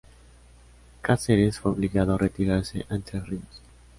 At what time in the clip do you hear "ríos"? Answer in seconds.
3.21-3.61